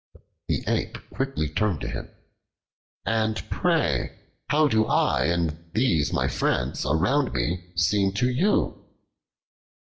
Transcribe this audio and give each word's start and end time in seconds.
The 0.47 0.63
Ape 0.65 0.97
quickly 1.11 1.47
turned 1.47 1.81
to 1.81 1.87
him. 1.87 2.09
"And 3.05 3.47
pray 3.51 4.17
how 4.49 4.67
do 4.67 4.87
I 4.87 5.25
and 5.25 5.63
these 5.75 6.11
my 6.11 6.27
friends 6.27 6.87
around 6.87 7.33
me 7.33 7.65
seem 7.75 8.11
to 8.13 8.27
you?" 8.27 8.83